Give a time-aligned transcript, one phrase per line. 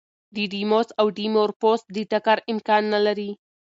[0.35, 3.31] ډیډیموس او ډیمورفوس د ټکر امکان نه لري.